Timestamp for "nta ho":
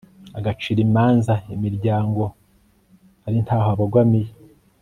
3.45-3.67